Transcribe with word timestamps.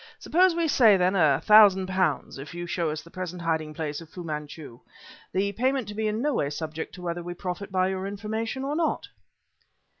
"Suppose 0.17 0.55
we 0.55 0.67
say, 0.67 0.97
then, 0.97 1.15
a 1.15 1.39
thousand 1.41 1.85
pounds 1.85 2.39
if 2.39 2.55
you 2.55 2.65
show 2.65 2.89
us 2.89 3.03
the 3.03 3.11
present 3.11 3.39
hiding 3.43 3.71
place 3.71 4.01
of 4.01 4.09
Fu 4.09 4.23
Manchu, 4.23 4.79
the 5.31 5.51
payment 5.51 5.87
to 5.89 5.93
be 5.93 6.07
in 6.07 6.23
no 6.23 6.33
way 6.33 6.49
subject 6.49 6.95
to 6.95 7.03
whether 7.03 7.21
we 7.21 7.35
profit 7.35 7.71
by 7.71 7.89
your 7.89 8.07
information 8.07 8.63
or 8.63 8.75
not?" 8.75 9.09